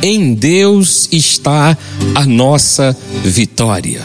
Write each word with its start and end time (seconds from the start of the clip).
Em 0.00 0.32
Deus 0.32 1.08
está 1.10 1.76
a 2.14 2.24
nossa 2.24 2.96
vitória. 3.24 4.00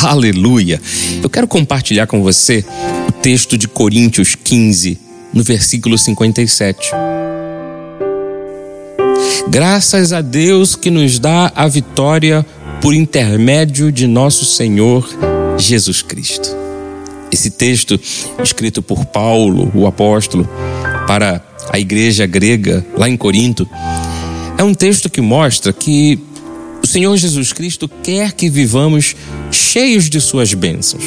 Aleluia! 0.00 0.80
Eu 1.20 1.28
quero 1.28 1.48
compartilhar 1.48 2.06
com 2.06 2.22
você 2.22 2.64
o 3.08 3.12
texto 3.12 3.58
de 3.58 3.66
Coríntios 3.66 4.36
15, 4.36 4.96
no 5.34 5.42
versículo 5.42 5.98
57. 5.98 6.90
Graças 9.48 10.12
a 10.12 10.20
Deus 10.20 10.76
que 10.76 10.88
nos 10.88 11.18
dá 11.18 11.50
a 11.52 11.66
vitória 11.66 12.46
por 12.80 12.94
intermédio 12.94 13.90
de 13.90 14.06
nosso 14.06 14.44
Senhor 14.44 15.08
Jesus 15.58 16.00
Cristo. 16.00 16.48
Esse 17.32 17.50
texto, 17.50 18.00
escrito 18.40 18.80
por 18.80 19.04
Paulo, 19.06 19.68
o 19.74 19.84
apóstolo, 19.84 20.48
para 21.08 21.42
a 21.70 21.78
igreja 21.78 22.24
grega 22.24 22.86
lá 22.96 23.08
em 23.08 23.16
Corinto, 23.16 23.68
é 24.58 24.64
um 24.64 24.74
texto 24.74 25.08
que 25.08 25.20
mostra 25.20 25.72
que 25.72 26.18
o 26.82 26.86
Senhor 26.86 27.16
Jesus 27.16 27.52
Cristo 27.52 27.88
quer 28.02 28.32
que 28.32 28.50
vivamos 28.50 29.14
cheios 29.52 30.10
de 30.10 30.20
suas 30.20 30.52
bênçãos, 30.52 31.04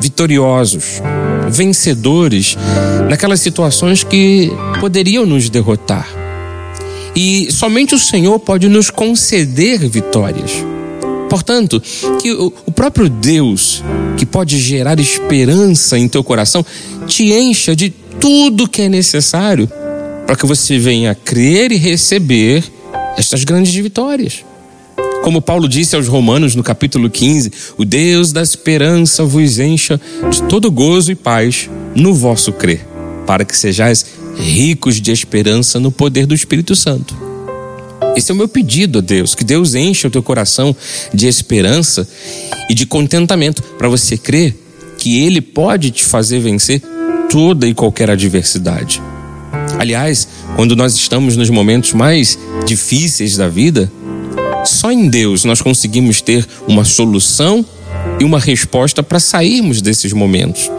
vitoriosos, 0.00 1.02
vencedores 1.50 2.56
naquelas 3.10 3.40
situações 3.40 4.04
que 4.04 4.52
poderiam 4.78 5.26
nos 5.26 5.50
derrotar. 5.50 6.08
E 7.14 7.48
somente 7.50 7.92
o 7.92 7.98
Senhor 7.98 8.38
pode 8.38 8.68
nos 8.68 8.88
conceder 8.88 9.88
vitórias. 9.88 10.52
Portanto, 11.28 11.82
que 12.22 12.32
o 12.32 12.70
próprio 12.70 13.08
Deus, 13.08 13.82
que 14.16 14.24
pode 14.24 14.60
gerar 14.60 15.00
esperança 15.00 15.98
em 15.98 16.06
teu 16.06 16.22
coração, 16.22 16.64
te 17.08 17.32
encha 17.32 17.74
de 17.74 17.90
tudo 18.20 18.68
que 18.68 18.82
é 18.82 18.88
necessário 18.88 19.68
para 20.24 20.36
que 20.36 20.46
você 20.46 20.78
venha 20.78 21.16
crer 21.16 21.72
e 21.72 21.76
receber 21.76 22.75
estas 23.16 23.44
grandes 23.44 23.74
vitórias. 23.74 24.44
Como 25.22 25.42
Paulo 25.42 25.68
disse 25.68 25.96
aos 25.96 26.06
Romanos 26.06 26.54
no 26.54 26.62
capítulo 26.62 27.10
15: 27.10 27.52
O 27.76 27.84
Deus 27.84 28.32
da 28.32 28.42
esperança 28.42 29.24
vos 29.24 29.58
encha 29.58 30.00
de 30.30 30.42
todo 30.44 30.70
gozo 30.70 31.10
e 31.10 31.14
paz 31.14 31.68
no 31.94 32.14
vosso 32.14 32.52
crer, 32.52 32.86
para 33.26 33.44
que 33.44 33.56
sejais 33.56 34.06
ricos 34.36 35.00
de 35.00 35.10
esperança 35.10 35.80
no 35.80 35.90
poder 35.90 36.26
do 36.26 36.34
Espírito 36.34 36.76
Santo. 36.76 37.16
Esse 38.16 38.30
é 38.30 38.34
o 38.34 38.36
meu 38.36 38.48
pedido 38.48 38.98
a 38.98 39.02
Deus, 39.02 39.34
que 39.34 39.44
Deus 39.44 39.74
encha 39.74 40.08
o 40.08 40.10
teu 40.10 40.22
coração 40.22 40.74
de 41.12 41.26
esperança 41.26 42.08
e 42.70 42.74
de 42.74 42.86
contentamento 42.86 43.62
para 43.62 43.88
você 43.88 44.16
crer 44.16 44.56
que 44.96 45.24
Ele 45.24 45.40
pode 45.40 45.90
te 45.90 46.04
fazer 46.04 46.40
vencer 46.40 46.80
toda 47.28 47.66
e 47.66 47.74
qualquer 47.74 48.10
adversidade. 48.10 49.02
Aliás, 49.78 50.26
quando 50.54 50.74
nós 50.74 50.94
estamos 50.94 51.36
nos 51.36 51.50
momentos 51.50 51.92
mais 51.92 52.38
difíceis 52.64 53.36
da 53.36 53.48
vida, 53.48 53.90
só 54.64 54.90
em 54.90 55.08
Deus 55.08 55.44
nós 55.44 55.60
conseguimos 55.60 56.20
ter 56.20 56.46
uma 56.66 56.84
solução 56.84 57.64
e 58.20 58.24
uma 58.24 58.38
resposta 58.38 59.02
para 59.02 59.20
sairmos 59.20 59.80
desses 59.80 60.12
momentos. 60.12 60.70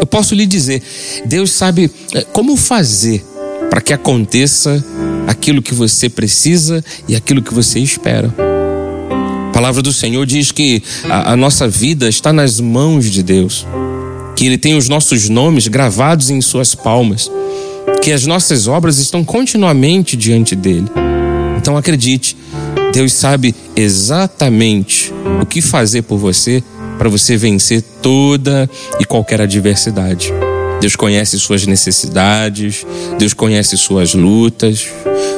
Eu 0.00 0.06
posso 0.06 0.34
lhe 0.34 0.46
dizer, 0.46 0.82
Deus 1.24 1.50
sabe 1.50 1.90
eh, 2.14 2.26
como 2.32 2.56
fazer 2.56 3.24
para 3.70 3.80
que 3.80 3.92
aconteça 3.92 4.84
aquilo 5.26 5.62
que 5.62 5.74
você 5.74 6.08
precisa 6.08 6.84
e 7.06 7.14
aquilo 7.14 7.42
que 7.42 7.52
você 7.52 7.78
espera. 7.78 8.34
A 9.48 9.52
palavra 9.52 9.82
do 9.82 9.92
Senhor 9.92 10.24
diz 10.24 10.52
que 10.52 10.82
a, 11.04 11.32
a 11.32 11.36
nossa 11.36 11.68
vida 11.68 12.08
está 12.08 12.32
nas 12.32 12.60
mãos 12.60 13.10
de 13.10 13.22
Deus, 13.22 13.66
que 14.36 14.46
Ele 14.46 14.56
tem 14.56 14.76
os 14.76 14.88
nossos 14.88 15.28
nomes 15.28 15.66
gravados 15.68 16.30
em 16.30 16.40
Suas 16.40 16.74
palmas, 16.74 17.30
que 18.02 18.12
as 18.12 18.26
nossas 18.26 18.66
obras 18.66 18.98
estão 18.98 19.24
continuamente 19.24 20.16
diante 20.16 20.54
dele. 20.54 20.88
Então 21.56 21.76
acredite, 21.76 22.36
Deus 22.92 23.12
sabe 23.12 23.54
exatamente 23.76 25.12
o 25.40 25.46
que 25.46 25.60
fazer 25.60 26.02
por 26.02 26.18
você 26.18 26.62
para 26.98 27.08
você 27.08 27.36
vencer 27.36 27.82
toda 28.02 28.68
e 28.98 29.04
qualquer 29.04 29.40
adversidade. 29.40 30.32
Deus 30.80 30.96
conhece 30.96 31.38
suas 31.38 31.66
necessidades, 31.66 32.86
Deus 33.18 33.32
conhece 33.32 33.76
suas 33.76 34.14
lutas, 34.14 34.88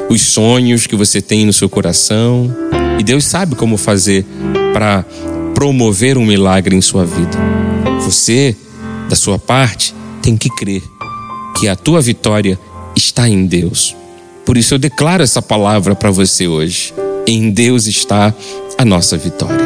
os 0.08 0.20
sonhos 0.20 0.86
que 0.86 0.97
você 0.97 1.20
tem 1.20 1.47
no 1.47 1.53
seu 1.53 1.69
coração, 1.69 2.54
e 2.98 3.03
Deus 3.03 3.24
sabe 3.24 3.54
como 3.54 3.76
fazer 3.76 4.24
para 4.72 5.04
promover 5.54 6.19
um 6.19 6.24
milagre 6.24 6.76
em 6.76 6.80
sua 6.80 7.04
vida. 7.04 7.38
Você, 8.03 8.54
da 9.08 9.16
sua 9.16 9.38
parte, 9.38 9.94
tem 10.22 10.36
que 10.36 10.50
crer 10.50 10.82
que 11.58 11.68
a 11.68 11.76
tua 11.76 12.00
vitória 12.00 12.58
está 12.96 13.28
em 13.28 13.46
Deus. 13.46 13.96
Por 14.44 14.56
isso 14.56 14.74
eu 14.74 14.78
declaro 14.78 15.22
essa 15.22 15.40
palavra 15.40 15.94
para 15.94 16.10
você 16.10 16.46
hoje. 16.46 16.92
Em 17.26 17.50
Deus 17.50 17.86
está 17.86 18.34
a 18.76 18.84
nossa 18.84 19.16
vitória. 19.16 19.64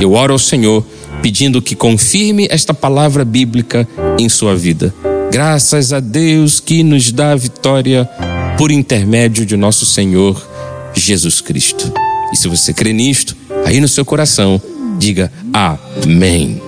Eu 0.00 0.12
oro 0.12 0.32
ao 0.32 0.38
Senhor 0.38 0.84
pedindo 1.22 1.62
que 1.62 1.74
confirme 1.74 2.46
esta 2.50 2.72
palavra 2.72 3.24
bíblica 3.24 3.88
em 4.18 4.28
sua 4.28 4.54
vida. 4.54 4.94
Graças 5.30 5.92
a 5.92 6.00
Deus 6.00 6.60
que 6.60 6.82
nos 6.82 7.12
dá 7.12 7.32
a 7.32 7.36
vitória 7.36 8.08
por 8.56 8.70
intermédio 8.70 9.44
de 9.44 9.56
nosso 9.56 9.84
Senhor 9.86 10.40
Jesus 10.94 11.40
Cristo. 11.40 11.92
E 12.32 12.36
se 12.36 12.48
você 12.48 12.72
crê 12.72 12.92
nisto, 12.92 13.36
aí 13.64 13.80
no 13.80 13.88
seu 13.88 14.04
coração, 14.04 14.60
diga 14.98 15.32
amém. 15.52 16.60